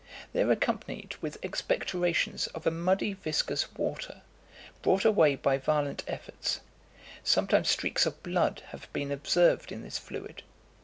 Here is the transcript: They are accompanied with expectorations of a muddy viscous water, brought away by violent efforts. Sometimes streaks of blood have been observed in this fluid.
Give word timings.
They 0.33 0.41
are 0.41 0.49
accompanied 0.51 1.13
with 1.21 1.37
expectorations 1.43 2.47
of 2.55 2.65
a 2.65 2.71
muddy 2.71 3.13
viscous 3.13 3.71
water, 3.75 4.23
brought 4.81 5.05
away 5.05 5.35
by 5.35 5.59
violent 5.59 6.03
efforts. 6.07 6.61
Sometimes 7.23 7.69
streaks 7.69 8.07
of 8.07 8.23
blood 8.23 8.63
have 8.69 8.91
been 8.93 9.11
observed 9.11 9.71
in 9.71 9.83
this 9.83 9.99
fluid. 9.99 10.41